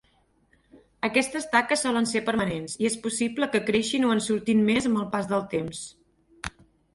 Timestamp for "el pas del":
5.05-5.47